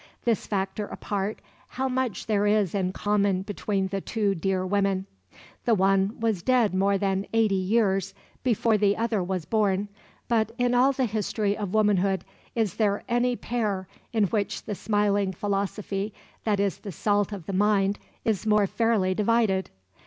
[0.25, 5.05] This factor apart, how much there is in common between the two dear women.
[5.65, 9.89] The one was dead more than eighty years before the other was born,
[10.27, 12.25] but in all the history of womanhood
[12.55, 16.15] is there any pair in which the smiling philosophy
[16.45, 19.69] that is the salt of the mind is more fairly divided?